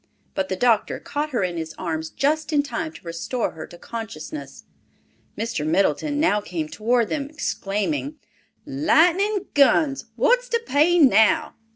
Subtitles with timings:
[0.33, 3.77] But the doctor caught her in his arms just in time to restore her to
[3.77, 4.63] consciousness!
[5.37, 5.63] Mr.
[5.63, 8.15] Middleton now came toward them, exclaiming,
[8.65, 10.05] "Lightning guns!
[10.15, 11.53] What's to pay now?